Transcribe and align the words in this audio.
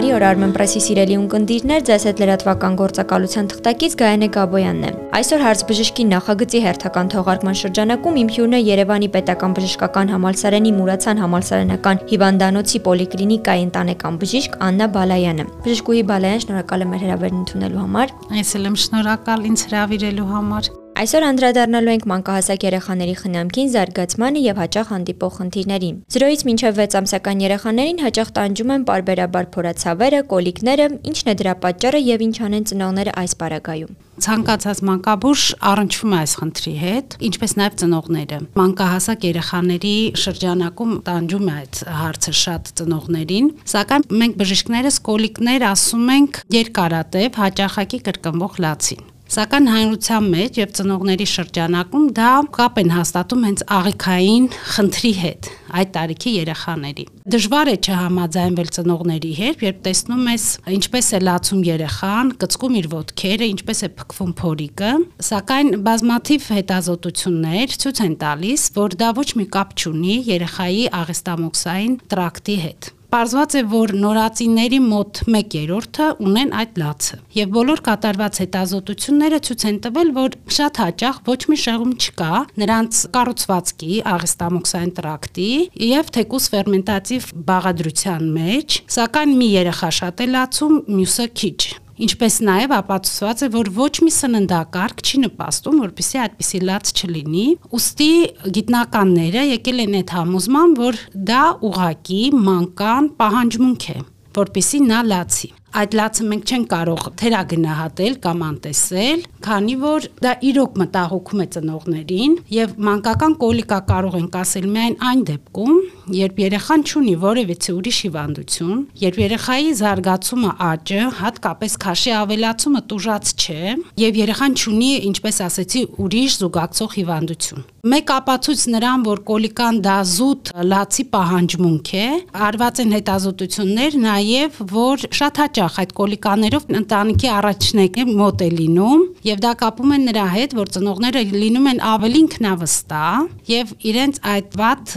Բարի 0.00 0.14
օր 0.16 0.24
Armen 0.24 0.52
Press-ի 0.56 0.80
սիրելի 0.80 1.16
ունկնդիրներ, 1.20 1.82
ձեզ 1.84 2.04
հետ 2.08 2.20
լրատվական 2.22 2.76
գործակալության 2.80 3.50
թղթակից 3.50 3.96
Գայանե 4.00 4.28
Գաբոյանն 4.32 4.86
է։ 4.88 4.92
Այսօր 5.18 5.44
հարցբժշկի 5.44 6.06
նախագծի 6.14 6.62
հերթական 6.64 7.12
թողարկման 7.12 7.60
շրջանակում 7.60 8.16
իմ 8.22 8.32
հյուրն 8.38 8.56
է 8.56 8.62
Երևանի 8.64 9.12
Պետական 9.20 9.58
բժշկական 9.60 10.14
համալսարանի 10.16 10.74
Մուրացան 10.80 11.22
համալսարանական 11.26 12.02
հիվանդանոցի 12.16 12.84
պոլիկլինիկայի 12.88 13.64
ընտանեկան 13.68 14.20
բժիշկ 14.24 14.60
Աննա 14.70 14.92
Բալայանը։ 14.96 15.50
Բժշկուհի 15.68 16.04
Բալայան, 16.16 16.44
շնորհակալ 16.48 16.88
եմ 16.88 17.00
հրավերն 17.04 17.40
ընդունելու 17.44 17.84
համար։ 17.84 18.20
Ես 18.40 18.56
էլ 18.56 18.70
եմ 18.72 18.84
շնորհակալ 18.88 19.50
ինձ 19.52 19.66
հրավիրելու 19.68 20.30
համար։ 20.32 20.76
Այսօր 21.00 21.24
անդրադառնալու 21.24 21.92
ենք 21.94 22.02
մանկահասակ 22.10 22.64
երեխաների 22.66 23.12
խնամքին, 23.16 23.68
զարգացմանը 23.72 24.40
եւ 24.44 24.58
հաճախ 24.60 24.88
հանդիպող 24.92 25.30
խնդիրներին։ 25.36 25.94
0-ից 26.12 26.42
մինչև 26.44 26.80
6 26.80 26.96
ամսական 27.00 27.38
երեխաներին 27.40 28.02
հաճախ 28.04 28.32
տանջում 28.36 28.72
են 28.74 28.82
parberabar 28.90 29.46
փորացավերը, 29.54 30.20
կոլիկները, 30.28 30.88
ինչն 31.08 31.30
է 31.32 31.34
դրա 31.40 31.54
պատճառը 31.64 32.02
եւ 32.04 32.24
ինչ 32.26 32.36
անեն 32.50 32.66
ծնողները 32.68 33.14
այս 33.16 33.34
պարագայում։ 33.40 33.94
Ցանկացած 34.20 34.82
մանկաբույժ 34.90 35.44
առնչվում 35.70 36.12
է 36.12 36.18
այս 36.20 36.34
խնդրի 36.36 36.74
հետ, 36.84 37.16
ինչպես 37.30 37.54
նաև 37.56 37.78
ծնողները։ 37.80 38.40
Մանկահասակ 38.60 39.24
երեխաների 39.30 39.94
շրջանակում 40.20 40.92
տանջում 41.08 41.48
է 41.48 41.54
այդ 41.60 41.80
հարցը 42.00 42.34
շատ 42.44 42.72
ծնողներին, 42.82 43.48
սակայն 43.72 44.04
մենք 44.20 44.36
բժիշկներս 44.44 45.00
կոլիկներ 45.08 45.64
ասում 45.70 46.12
ենք 46.18 46.42
երկարատև 46.60 47.40
հաճախակի 47.40 48.02
կրկնվող 48.10 48.60
լացին։ 48.66 49.08
Սակայն 49.30 49.68
հանրության 49.70 50.24
մեջ 50.26 50.56
եւ 50.58 50.70
ծնողների 50.74 51.26
շրջանակում 51.30 52.06
դա 52.18 52.30
կապ 52.56 52.80
են 52.82 52.88
հաստատում 52.96 53.44
հենց 53.46 53.60
աղիքային 53.76 54.48
խնդրի 54.74 55.12
հետ 55.20 55.50
այդ 55.70 55.92
տարիքի 55.94 56.32
երեխաների։ 56.34 57.04
Դժվար 57.34 57.70
է 57.70 57.76
չհամաձայնվել 57.78 58.72
ծնողների 58.74 59.32
հետ, 59.38 59.64
երբ 59.68 59.80
տեսնում 59.86 60.26
ես 60.32 60.46
ինչպես 60.80 61.10
է 61.14 61.22
լացում 61.30 61.64
երեխան, 61.70 62.32
կծկում 62.42 62.78
իր 62.80 62.88
ոտքերը, 62.98 63.50
ինչպես 63.54 63.86
է 63.86 63.90
փքվում 64.02 64.36
փորիկը, 64.42 64.92
սակայն 65.30 65.74
բազմաթիվ 65.86 66.52
հետազոտություններ 66.58 67.76
ցույց 67.86 68.06
են 68.10 68.16
տալիս, 68.26 68.70
որ 68.82 68.98
դա 68.98 69.12
ոչ 69.20 69.28
մի 69.38 69.46
կապ 69.54 69.76
չունի 69.78 70.16
երեխայի 70.34 70.88
աղեստամոքսային 71.04 72.00
տրակտի 72.10 72.64
հետ։ 72.66 72.96
Պարզված 73.10 73.54
է, 73.58 73.60
որ 73.66 73.90
նորածինների 73.98 74.78
մոտ 74.84 75.20
1/3-ը 75.26 76.04
ունեն 76.22 76.52
այդ 76.60 76.76
լացը։ 76.78 77.16
Եվ 77.34 77.48
բոլոր 77.56 77.82
կատարված 77.88 78.38
հետազոտությունները 78.42 79.40
ցույց 79.48 79.64
են 79.70 79.80
տվել, 79.86 80.12
որ 80.20 80.36
շատ 80.56 80.80
հաճախ 80.84 81.18
ոչ 81.26 81.40
մի 81.50 81.58
շեղում 81.64 81.96
չկա 82.06 82.30
նրանց 82.62 83.02
կառուցվածքի, 83.18 83.92
աղեստամոքսային 84.14 84.94
տրակտի 85.00 85.50
եւ 85.90 86.14
թեկուս 86.14 86.48
ֆերմենտատիվ 86.54 87.30
բաղադրության 87.50 88.32
մեջ, 88.38 88.80
սակայն 88.94 89.38
մի 89.42 89.52
երեխա 89.58 89.90
շատ 90.00 90.22
է 90.22 90.32
լացում, 90.38 90.82
մյուսը 91.00 91.26
քիչ 91.34 91.60
ինչպես 92.06 92.38
նաև 92.48 92.74
ապացուցված 92.78 93.44
է, 93.44 93.50
որ 93.56 93.70
ոչ 93.76 93.92
մի 94.06 94.12
սննդակարգ 94.16 95.04
չի 95.04 95.22
նպաստում, 95.26 95.78
որպեսզի 95.84 96.20
այդպիսի 96.24 96.60
լաց 96.70 96.92
չլինի։ 96.96 97.46
Ոստի 97.76 98.10
գիտնականները 98.58 99.46
եկել 99.50 99.84
են 99.86 99.96
այդ 100.00 100.16
համոզման, 100.16 100.76
որ 100.80 101.00
դա 101.30 101.44
ուղակի 101.70 102.22
մանկան 102.50 103.14
պահանջմունք 103.20 103.88
է, 103.94 103.98
որպեսզի 104.40 104.84
նա 104.90 105.00
լացի 105.10 105.54
այդ 105.70 105.92
լացը 105.94 106.24
մենք 106.26 106.50
չենք 106.50 106.68
կարող 106.70 107.04
թերագնահատել 107.20 108.14
կամ 108.24 108.40
անտեսել, 108.46 109.20
քանի 109.46 109.74
որ 109.82 110.06
դա 110.24 110.32
իրոք 110.50 110.78
մտահոգում 110.80 111.42
է 111.44 111.46
ծնողներին 111.54 112.34
եւ 112.56 112.72
մանկական 112.88 113.36
կոլիկա 113.44 113.78
կարող 113.90 114.16
ենք 114.18 114.38
ասել 114.40 114.66
միայն 114.74 114.96
այն 115.10 115.22
դեպքում, 115.30 115.78
երբ 116.16 116.40
երեխան 116.44 116.84
ունի 117.00 117.14
որևիցե 117.24 117.74
ուրիշ 117.76 117.98
հիվանդություն, 118.06 118.80
երբ 119.04 119.20
երեխայի 119.20 119.70
զարգացումը 119.80 120.52
աճը, 120.70 121.02
հատկապես 121.20 121.76
քաշի 121.84 122.14
ավելացումը 122.20 122.82
տուժած 122.90 123.34
չէ 123.40 123.76
եւ 124.00 124.20
երեխան 124.24 124.58
ունի, 124.70 124.90
ինչպես 125.10 125.40
ասեցի, 125.46 125.84
ուրիշ 126.00 126.38
զուգակցող 126.40 126.96
հիվանդություն։ 127.00 127.68
Մեկ 127.90 128.10
ապացույց 128.12 128.62
նրան, 128.74 129.04
որ 129.08 129.20
կոլիկան 129.30 129.76
դա 129.86 129.94
զուտ 130.10 130.50
լացի 130.68 131.04
պահանջմունք 131.14 131.92
է, 131.96 132.08
արված 132.50 132.80
են 132.84 132.90
հետազոտություններ 132.96 133.96
նաև, 134.04 134.58
որ 134.74 135.06
շատ 135.16 135.40
հաճ 135.40 135.50
հաճախ 135.50 135.76
այդ 135.82 135.90
կոլիկաներով 135.98 136.66
ընտանիքի 136.78 137.28
առաջնեկը 137.34 138.04
մոտ 138.10 138.42
է 138.44 138.48
լինում 138.54 139.00
եւ 139.26 139.40
դա 139.44 139.50
կապում 139.60 139.94
են 139.96 140.04
նրա 140.08 140.26
հետ, 140.34 140.54
որ 140.56 140.70
ծնողները 140.76 141.22
լինում 141.34 141.66
են 141.72 141.80
ավելի 141.90 142.20
ինքնավստահ 142.24 143.26
եւ 143.50 143.74
իրենց 143.90 144.20
այդ 144.30 144.56
վատ 144.60 144.94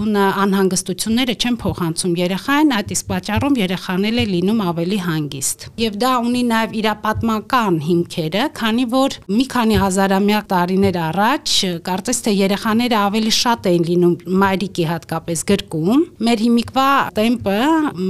տրամադրությունը, 0.00 0.24
անհանգստությունները 0.40 1.34
չեն 1.40 1.56
փոխանցում 1.60 2.12
երեխային, 2.20 2.70
այդ 2.76 2.92
իսկ 2.94 3.06
պատճառով 3.10 3.56
երեխան 3.60 4.04
է 4.08 4.24
լինում 4.30 4.60
ավելի 4.70 4.98
հանգիստ։ 5.04 5.66
Եվ 5.80 5.94
դա 6.00 6.12
ունի 6.24 6.42
նաեւ 6.50 6.74
իր 6.80 6.88
պատմական 7.04 7.74
հիմքերը, 7.84 8.44
քանի 8.60 8.84
որ 8.94 9.16
մի 9.30 9.44
քանի 9.54 9.76
հազարամյա 9.80 10.40
տարիներ 10.50 10.96
առաջ 11.10 11.54
կարծես 11.90 12.20
թե 12.24 12.32
երեխաները 12.40 12.96
ավելի 13.00 13.32
շատ 13.40 13.68
էին 13.70 13.84
լինում 13.90 14.14
մայրիկի 14.40 14.84
հատկապես 14.90 15.44
գրկում։ 15.50 16.04
Մեր 16.30 16.38
հիմիկվա 16.44 16.88
տեմպը 17.20 17.58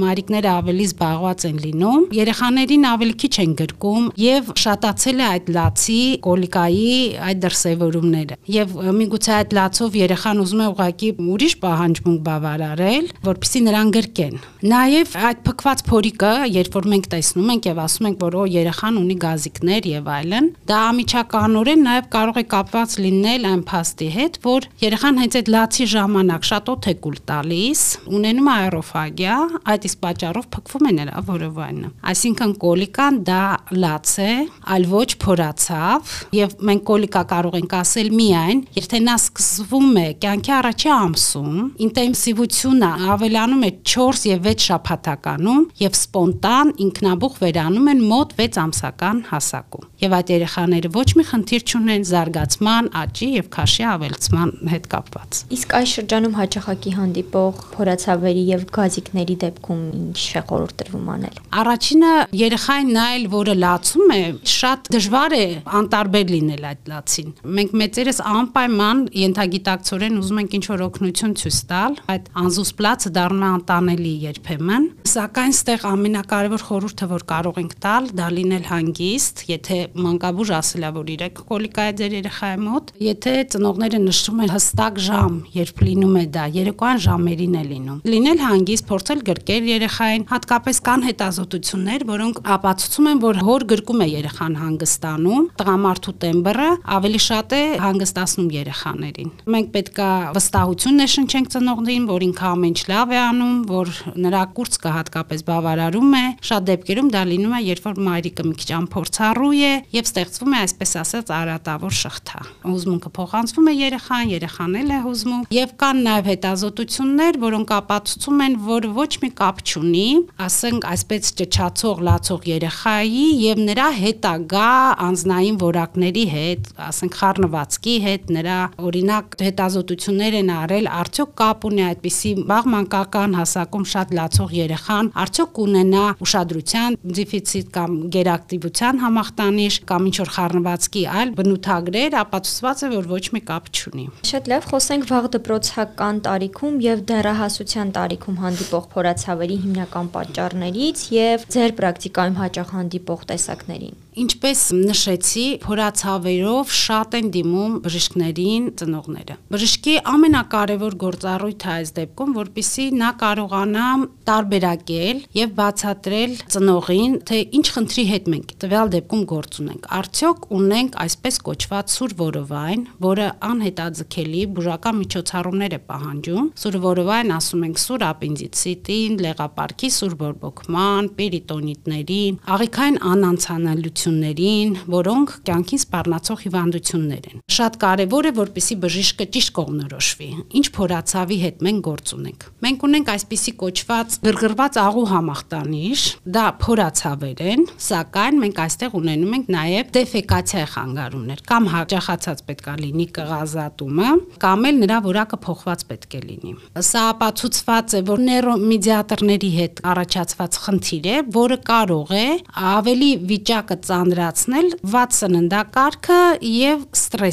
մայրիկները 0.01 0.51
ավելի 0.51 0.85
զբաղված 0.91 1.45
են 1.51 1.57
լինում, 1.65 2.07
երեխաներին 2.21 2.87
ավելի 2.91 3.15
քիչ 3.21 3.33
են 3.41 3.55
գրկում 3.61 4.09
եւ 4.21 4.51
շատացել 4.61 5.21
է 5.21 5.27
այդ 5.31 5.51
լացի, 5.57 6.01
կոլիկայի 6.25 6.91
այդ 7.31 7.41
դրսևորումները։ 7.41 8.39
Եվ 8.51 8.75
միգուցե 9.01 9.33
այդ 9.41 9.55
լացով 9.57 9.97
երեխան 10.01 10.41
ուզում 10.41 10.61
է 10.61 10.67
ուղակի 10.71 11.09
ուրիշ 11.31 11.55
պահանջմունք 11.71 12.21
բավարարել, 12.27 13.09
որpիսի 13.25 13.63
նրան 13.67 13.91
գրկեն։ 13.95 14.35
Նաեւ 14.71 15.15
այդ 15.31 15.41
փքված 15.47 15.83
փորիկը, 15.87 16.31
երբ 16.51 16.75
որ 16.77 16.87
մենք 16.91 17.07
տեսնում 17.11 17.51
ենք 17.55 17.67
եւ 17.71 17.79
ասում 17.81 18.07
ենք, 18.11 18.17
որ 18.21 18.37
օ 18.41 18.43
երեխան 18.51 18.99
ունի 19.01 19.15
գազիկներ 19.21 19.87
եւ 19.91 20.09
այլն, 20.15 20.49
դա 20.71 20.79
ամիջականորեն 20.91 21.83
նաեւ 21.87 22.09
կարող 22.15 22.39
է 22.41 22.43
կապված 22.51 22.95
լինել 23.05 23.47
այն 23.51 23.63
փաստի 23.71 24.09
հետ, 24.15 24.39
որ 24.45 24.67
երեխան 24.81 25.21
հենց 25.21 25.37
այդ 25.41 25.51
լացի 25.55 25.87
ժամանակ 25.91 26.47
շատ 26.51 26.71
օդ 26.71 26.89
է 26.91 26.95
կուլ 27.05 27.17
տալիս, 27.31 27.81
ունենում 28.11 28.49
է 28.51 28.55
աերոֆագիա, 28.61 29.37
այդ 29.71 29.87
իսկ 29.91 30.01
պատճառով 30.05 30.47
փքվում 30.55 30.89
է 30.91 30.93
նրա 31.01 31.23
որովայնը։ 31.31 31.91
Այսինքն 32.11 32.53
կոլիկան 32.61 33.19
դա 33.31 33.43
լաց 33.81 34.13
է, 34.21 34.31
այլ 34.75 34.87
ոչ 34.91 35.09
փորացավ, 35.21 36.15
եւ 36.41 36.55
մենք 36.71 36.85
կոլիկա 36.91 37.23
կարող 37.31 37.57
ենք 37.61 37.75
ասել 37.81 38.11
միայն, 38.21 38.63
եթե 38.77 39.01
նա 39.05 39.15
սկսվում 39.21 39.91
է 40.01 40.07
կյանքի 40.25 40.53
առաջի 40.57 40.91
ամսում, 40.95 41.60
ինտենսիվությունը 41.85 42.89
ավելանում 43.15 43.63
է 43.67 43.71
4 43.91 44.21
եւ 44.31 44.49
6 44.51 44.65
շաբաթականում 44.67 45.63
եւ 45.81 45.97
սպոնտան 46.01 46.73
ինքնաբուխ 46.85 47.33
վերանում 47.41 47.89
են 47.91 48.03
մոտ 48.11 48.35
6 48.41 48.59
ամսական 48.65 49.21
հասակում։ 49.31 49.87
Եվ 50.01 50.15
այդ 50.17 50.31
երեխաները 50.33 50.91
ոչ 50.95 51.07
մի 51.17 51.25
խնդիր 51.31 51.65
չունեն 51.71 52.05
զարգացման, 52.11 52.87
աճի 53.01 53.27
եւ 53.37 53.49
քաշի 53.55 53.83
ավելցման 53.91 54.53
հետ 54.71 54.85
կապված։ 54.91 55.41
Իսկ 55.57 55.75
այս 55.81 55.93
շրջանում 55.97 56.35
հաճախակի 56.41 56.91
հանդիպող 56.97 57.61
փորացավերի 57.75 58.43
եւ 58.51 58.65
գազիկների 58.77 59.35
դեպքում 59.45 59.83
ինչ 60.01 60.19
է 60.41 60.43
խորհուրդ 60.51 60.75
տրվում 60.81 61.11
անել։ 61.15 61.39
Առաջինը 61.61 62.13
երեխային 62.41 62.91
նայել, 62.97 63.25
որը 63.31 63.55
լացում 63.61 64.11
է, 64.15 64.21
շատ 64.51 64.89
դժվար 64.95 65.35
է 65.37 65.45
անտարբեր 65.81 66.31
լինել 66.31 66.67
այդ 66.71 66.91
լացին։ 66.91 67.29
Մենք 67.61 67.75
մեծերս 67.81 68.21
անպայման 68.31 69.03
ենթագիտակցորեն 69.21 70.19
ուզում 70.21 70.41
ենք 70.41 70.55
ինչ-որ 70.61 70.83
օգնություն 70.87 71.35
ցույց 71.41 71.50
տալ, 71.71 71.97
այդ 72.11 72.29
անզուսպլացը 72.41 73.11
դառնում 73.17 73.43
է 73.45 73.49
անտանելի 73.51 74.13
երբեմն, 74.25 74.87
սակայն 75.11 75.55
ստեղ 75.55 75.85
ամենակարևոր 75.91 76.63
խորհուրդը, 76.67 77.07
որ 77.11 77.25
կարող 77.31 77.59
ենք 77.61 77.73
տալ, 77.83 78.09
դա 78.15 78.27
լինել 78.37 78.65
հանգիստ, 78.71 79.43
եթե 79.51 79.77
մանկաբույժ 80.05 80.51
ասելա, 80.61 80.91
որ 80.95 81.11
իրեք 81.15 81.41
կոլիկա 81.51 81.85
է 81.91 81.95
ձեր 82.01 82.15
երեխայի 82.21 82.59
մոտ, 82.61 82.91
եթե 83.01 83.33
ծնողները 83.51 83.99
նշում 84.05 84.41
են 84.45 84.53
հստակ 84.55 85.01
ժամ, 85.07 85.35
երբ 85.55 85.81
լինում 85.87 86.15
է 86.21 86.25
դա, 86.31 86.45
երեկոյան 86.61 87.01
ժամերին 87.05 87.57
է 87.61 87.63
լինում։ 87.71 87.99
Լինել 88.11 88.41
հանգիստ, 88.45 88.85
փորձել 88.91 89.23
գրկել 89.31 89.69
երեխային, 89.71 90.25
հատկապես 90.31 90.81
կան 90.87 91.05
հետազոտություններ, 91.07 92.05
որոնք 92.11 92.41
ապացուցում 92.55 93.09
են, 93.11 93.21
որ 93.21 93.41
հոր 93.47 93.65
գրկում 93.71 94.01
է 94.01 94.07
երեխան 94.11 94.57
հանգստանում, 94.61 95.47
տղամարդու 95.61 96.15
տեմբրը 96.21 96.69
ավելի 96.97 97.21
շատ 97.25 97.55
է 97.57 97.61
հանգստացնում 97.81 98.49
երեխաներին։ 98.55 99.29
Մենք 99.55 99.71
պետքա 99.75 100.09
վստահություն 100.37 100.99
ներշնչենք 101.01 101.40
ծնողներին, 101.51 102.05
որ 102.11 102.27
ինքը 102.31 102.45
ամեն 102.51 102.71
ինչ 102.71 102.81
լավ 102.87 103.11
է 103.11 103.17
անում, 103.19 103.55
որ 103.67 103.89
նրա 104.23 104.41
կուրծքը 104.55 104.91
հատկապես 104.95 105.41
բավարարում 105.47 106.13
է։ 106.15 106.23
Շատ 106.47 106.67
դեպքերում 106.69 107.09
դա 107.11 107.21
լինում 107.31 107.55
է, 107.57 107.59
երբ 107.67 107.87
որ 107.87 107.99
մայրիկը 108.07 108.45
մի 108.47 108.55
քիչ 108.61 108.69
անփորձառու 108.77 109.51
է 109.51 109.71
եւ 109.91 110.07
ստեղծվում 110.07 110.55
է 110.55 110.61
այսպես 110.61 110.93
ասած 111.01 111.31
արատավոր 111.35 111.95
շղթա։ 112.01 112.39
Ուզմունքը 112.71 113.11
փոխանցվում 113.17 113.67
է 113.71 113.73
երեխան, 113.81 114.31
երեխան 114.31 114.77
էլ 114.81 114.91
է 114.91 114.99
հուզվում 115.05 115.43
եւ 115.51 115.73
կան 115.81 116.01
նաեւ 116.07 116.29
հետազոտություններ, 116.31 117.39
որոնք 117.41 117.73
ապացուցում 117.81 118.41
են, 118.45 118.55
որ 118.71 118.87
ոչ 119.01 119.11
մի 119.21 119.29
կապ 119.41 119.61
չունի, 119.67 120.07
ասենք 120.47 120.87
այսպես 120.91 121.31
ճճացող, 121.41 122.03
լացող 122.07 122.47
երեխայի 122.51 123.25
եւ 123.41 123.63
նրա 123.67 123.87
հետագա 124.01 124.71
անznային 125.11 125.59
որակների 125.61 126.25
հետ, 126.31 126.71
ասենք 126.87 127.17
խառնվածքի 127.21 127.95
հետ, 128.05 128.31
նրա 128.37 128.59
օրինակ 128.91 129.37
հետազոտություններ 129.41 130.37
են 130.41 130.51
արել, 130.61 130.89
արդյոք 131.01 131.30
կապ 131.39 131.65
ունի 131.69 131.83
այդպիսի 131.87 132.31
վաղ 132.51 132.67
մանկական 132.73 133.35
հասակում 133.39 133.85
շատ 133.91 134.13
լացող 134.17 134.53
երեխան, 134.57 135.09
արդյոք 135.23 135.51
կունենա 135.57 136.03
ուշադրության 136.25 136.97
դեֆիցիտ 137.21 137.71
կամ 137.77 137.95
գերակտիվության 138.15 139.01
համախտանիշ 139.05 139.77
կամ 139.91 140.09
ինչ 140.11 140.15
որ 140.21 140.31
խառնվածքի 140.35 141.03
այլ 141.21 141.33
բնութագրեր, 141.41 142.17
ապացուցված 142.21 142.81
է, 142.81 142.91
որ 142.95 143.09
ոչ 143.11 143.23
մի 143.35 143.41
կապ 143.51 143.71
չունի։ 143.71 144.05
Շատ 144.31 144.51
լավ, 144.51 144.69
խոսենք 144.71 145.09
վաղ 145.11 145.29
դպրոցական 145.37 146.21
տարիքում 146.27 146.79
եւ 146.85 147.03
դեռահասության 147.11 147.95
տարիքում 147.97 148.39
հանդիպող 148.45 148.85
փորացավերի 148.95 149.57
հիմնական 149.65 150.13
պատճառներից 150.15 151.03
եւ 151.15 151.49
ձեր 151.55 151.75
պրակտիկայում 151.81 152.39
հաճախ 152.41 152.73
հանդիպող 152.77 153.27
տեսակներին։ 153.31 153.99
Ինչպես 154.11 154.61
նշեցի, 154.75 155.43
փորացավերով 155.63 156.71
շատ 156.75 157.13
են 157.15 157.27
դիմում 157.31 157.75
բժիշկներին 157.85 158.65
ծնողները։ 158.81 159.37
Բժշկի 159.55 159.93
ամենակարևոր 160.11 160.97
գործառույթը 161.21 161.69
այս 161.71 161.89
դեպքում, 161.97 162.31
որpիսի 162.37 162.85
նա 162.97 163.09
կարողանա 163.21 163.87
տարբերակել 164.27 165.19
եւ 165.37 165.51
բացատրել 165.59 166.33
ծնողին, 166.55 167.13
թե 167.29 167.37
ինչ 167.59 167.65
խնդրի 167.75 168.05
հետ 168.11 168.29
մենք 168.33 168.53
տվյալ 168.61 168.91
դեպքում 168.95 169.23
գործ 169.31 169.59
ունենք։ 169.61 169.85
Արդյոք 170.01 170.47
ունենք 170.57 170.97
այսպես 171.05 171.37
կոչված 171.45 171.93
սուր 171.95 172.15
որովայն, 172.21 172.85
որը 173.05 173.27
անհետաձգելի 173.51 174.41
բուժական 174.57 174.97
միջոցառումներ 175.01 175.75
է 175.77 175.81
պահանջում։ 175.91 176.49
Սուր 176.61 176.77
որովայն 176.85 177.33
ասում 177.37 177.65
ենք 177.69 177.81
սուր 177.81 178.05
ապենդիցիտին, 178.11 179.17
լեղապարքի 179.21 179.89
սուր 180.01 180.15
բորբոքման, 180.21 181.11
պերիտոնիտներին, 181.21 182.39
աղիքային 182.55 182.99
անանցանալություններին, 183.11 184.75
որոնք 184.97 185.35
կյանքին 185.51 185.81
սպառնացող 185.85 186.45
հիվանդություններ 186.47 187.29
են։ 187.31 187.45
Շատ 187.51 187.77
կարևոր 187.81 188.27
է, 188.29 188.31
որպեսի 188.37 188.75
բժիշկը 188.81 189.25
ճիշտ 189.35 189.51
կողմնորոշվի։ 189.57 190.27
Ինչ 190.59 190.67
փորացավի 190.77 191.37
հետ 191.41 191.63
մենք 191.67 191.81
գործ 191.87 192.11
ունենք։ 192.15 192.45
Մենք 192.65 192.85
ունենք 192.87 193.09
այսպիսի 193.11 193.53
կոչված 193.61 194.15
գրգռված 194.27 194.77
աղու 194.81 195.03
համախտանիշ, 195.11 196.03
դա 196.37 196.45
փորացավեր 196.61 197.41
են, 197.51 197.65
սակայն 197.87 198.39
մենք 198.41 198.61
այստեղ 198.65 198.95
ունենում 199.01 199.35
ենք 199.35 199.51
նաև 199.51 199.91
դեֆեկացիա 199.97 200.63
խանգարումներ 200.71 201.43
կամ 201.51 201.67
հաջախացած 201.75 202.43
պետքա 202.47 202.75
լինի 202.81 203.07
կղազատումը, 203.17 204.11
կամ 204.45 204.67
էլ 204.71 204.79
նրա 204.85 204.97
որակը 205.11 205.41
փոխված 205.45 205.85
պետք 205.91 206.15
է 206.15 206.21
լինի։ 206.31 206.53
Սա 206.91 207.03
ապացուցված 207.11 207.95
է, 207.97 208.01
որ 208.11 208.23
նեյրոմեդիատորների 208.31 209.51
հետ 209.57 209.83
առաջացված 209.91 210.59
խնդիր 210.65 211.09
է, 211.11 211.17
որը 211.35 211.57
կարող 211.71 212.15
է 212.21 212.25
ավելի 212.71 213.11
վիճակը 213.31 213.77
ծանրացնել 213.91 214.71
վատ 214.95 215.17
սննդակարգը 215.19 216.21
եւ 216.51 216.87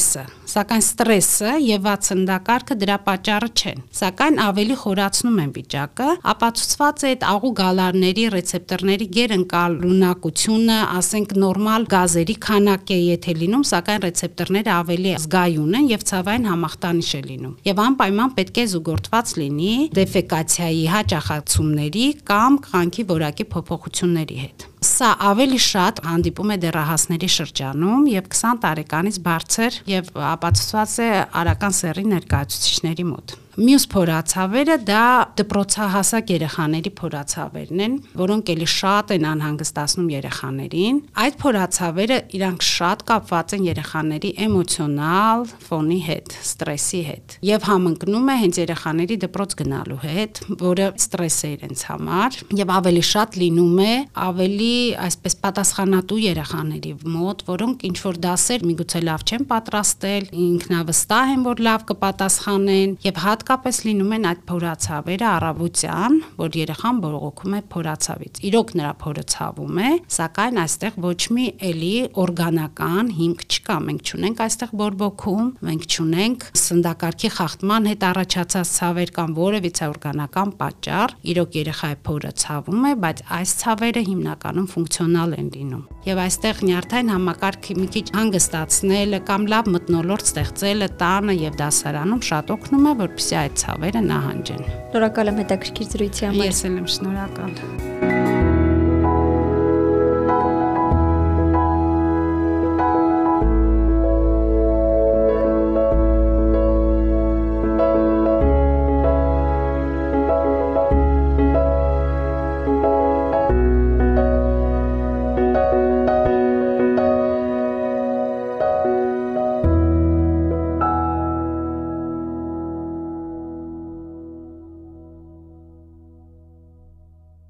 ստրեսը 0.09 0.38
սակայն 0.49 0.85
ստրեսը 0.85 1.51
եւ 1.61 1.83
վատ 1.85 2.07
սննդակարգը 2.09 2.77
դրա 2.83 2.97
պատճառը 3.09 3.49
չեն 3.59 3.83
սակայն 3.99 4.39
ավելի 4.45 4.77
խորացնում 4.83 5.41
են 5.43 5.51
վիճակը 5.59 6.07
ապացուցված 6.33 7.05
է 7.05 7.11
այդ 7.13 7.27
աղու 7.33 7.51
գալարների 7.59 8.25
ռեցեպտորների 8.35 9.09
գերընկալունակությունը 9.19 10.79
ասենք 10.99 11.35
նորմալ 11.45 11.87
գազերի 11.93 12.37
քանակ 12.49 12.95
է 12.97 12.99
եթե 13.09 13.37
լինում 13.43 13.67
սակայն 13.73 14.03
ռեցեպտորները 14.07 14.73
ավելի 14.79 15.13
զգայուն 15.27 15.79
են 15.79 15.93
եւ 15.93 16.09
ցավային 16.13 16.49
համախտանիշ 16.53 17.13
է 17.19 17.23
լինում 17.29 17.55
եւ 17.69 17.85
անպայման 17.89 18.35
պետք 18.41 18.63
է 18.63 18.67
զուգորդված 18.73 19.37
լինի 19.43 19.75
դեֆեկացիայի 20.01 20.83
հաճախացումների 20.97 22.09
կամ 22.33 22.59
կանքի 22.69 23.09
որակի 23.13 23.49
փոփոխությունների 23.53 24.43
հետ 24.47 24.69
Սա 24.79 25.09
ավելի 25.27 25.59
շատ 25.59 26.01
հանդիպում 26.07 26.51
է 26.55 26.57
դեռահասների 26.63 27.29
շրջանում 27.35 28.03
եւ 28.13 28.27
20 28.35 28.61
տարեկանից 28.63 29.17
բարձր 29.25 29.79
եւ 29.91 30.11
ապացուցված 30.39 30.97
է 31.03 31.11
արական 31.43 31.77
սեռի 31.83 32.07
ներկայացուցիչների 32.15 33.07
մոտ։ 33.11 33.39
Մյուս 33.59 33.89
փորացավերը 33.91 34.75
դա 34.87 35.05
դպրոցահասակ 35.41 36.29
երեխաների 36.31 36.91
փորացավերն 36.95 37.81
են, 37.83 37.95
որոնք 38.21 38.51
էլի 38.55 38.67
շատ 38.71 39.09
են 39.17 39.25
անհանգստացնում 39.33 40.13
երեխաներին։ 40.13 41.01
Այդ 41.25 41.39
փորացավերը 41.43 42.19
իրանք 42.39 42.67
շատ 42.69 43.03
կապված 43.09 43.55
են 43.57 43.65
երեխաների 43.67 44.31
էմոցիոնալ 44.47 45.43
ֆոնի 45.67 45.99
հետ, 46.07 46.37
ստրեսի 46.47 47.01
հետ 47.09 47.35
եւ 47.49 47.67
համընկնում 47.67 48.31
է 48.31 48.37
հենց 48.39 48.61
երեխաների 48.63 49.17
դպրոց 49.27 49.59
գնալու 49.59 49.99
հետ, 50.07 50.41
որը 50.63 50.87
ստրես 51.03 51.41
է 51.43 51.51
իրենց 51.59 51.85
համար 51.91 52.39
եւ 52.63 52.73
ավելի 52.79 53.05
շատ 53.11 53.41
լինում 53.43 53.83
է 53.83 53.91
ավելի 54.29 54.71
այսպես 55.09 55.39
պատասխանատու 55.43 56.21
երեխաների 56.29 56.95
մոտ, 57.19 57.45
որոնք 57.51 57.85
ինչ 57.91 57.99
որ 58.07 58.23
դասեր 58.29 58.67
միգուցե 58.71 59.05
լավ 59.09 59.27
չեն 59.29 59.51
պատրաստել, 59.51 60.31
ինքնավստահ 60.47 61.35
են, 61.35 61.45
որ 61.49 61.67
լավ 61.69 61.87
կպատասխանեն 61.89 62.97
եւ 63.09 63.23
հատ 63.25 63.48
հատկապես 63.49 63.79
լինում 63.87 64.11
են 64.13 64.25
այդ 64.29 64.41
փորացավերը 64.45 65.27
առավոտյան, 65.29 66.17
որ 66.37 66.57
երեխան 66.59 66.99
բողոքում 67.01 67.55
է 67.57 67.61
փորացավից։ 67.73 68.41
Իրոք 68.45 68.73
նրա 68.77 68.91
փորը 69.01 69.23
ցավում 69.33 69.79
է, 69.81 69.93
սակայն 70.19 70.61
այստեղ 70.63 70.99
ոչ 71.05 71.21
մի 71.33 71.47
էլի 71.69 71.93
օրգանական 72.25 73.09
հիմք 73.19 73.45
չկա։ 73.49 73.77
Մենք 73.89 74.13
չունենք 74.13 74.43
այստեղ 74.45 74.75
բորբոքում, 74.83 75.49
մենք 75.65 75.89
չունենք 75.89 76.45
սնդակարգի 76.61 77.31
խախտման 77.39 77.89
հետ 77.89 78.05
առաջացած 78.09 78.75
ցավեր 78.77 79.13
կամ 79.17 79.33
որևիցե 79.39 79.89
օրգանական 79.89 80.53
պատճառ։ 80.61 81.17
Իրոք 81.33 81.59
երեխայի 81.59 81.99
փորը 82.05 82.33
ցավում 82.45 82.85
է, 82.85 82.93
բայց 83.09 83.25
այս 83.39 83.57
ցավերը 83.65 84.03
հիմնականում 84.13 84.69
ֆունկցիոնալ 84.77 85.33
են 85.39 85.49
լինում։ 85.57 85.85
Եվ 86.09 86.19
այստեղ 86.25 86.61
նյարդային 86.69 87.11
համակարգի 87.13 87.75
մի 87.79 87.89
քիչ 87.97 88.07
հանգստացնելը 88.19 89.19
կամ 89.29 89.43
լավ 89.53 89.73
մտնոլորտ 89.75 90.29
ստեղծելը 90.29 90.89
տանը 91.03 91.35
եւ 91.39 91.59
դասարանում 91.59 92.23
շատ 92.29 92.53
օգնում 92.59 92.89
է, 92.89 92.93
որպեսզի 93.03 93.38
այդ 93.45 93.61
ցավերը 93.63 94.03
նահանջեն։ 94.09 94.67
Շնորհակալ 94.69 95.33
եմ 95.35 95.41
հետաքրքիր 95.45 95.95
զրույցի 95.95 96.29
համար։ 96.29 96.51
Ես 96.51 96.65
էլ 96.69 96.83
եմ 96.83 96.91
շնորհակալ։ 96.97 98.37